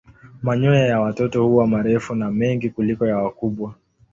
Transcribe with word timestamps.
Manyoya 0.43 0.87
ya 0.87 0.99
watoto 1.01 1.43
huwa 1.47 1.67
marefu 1.67 2.15
na 2.15 2.31
mengi 2.31 2.69
kuliko 2.69 3.07
ya 3.07 3.17
wakubwa. 3.17 3.73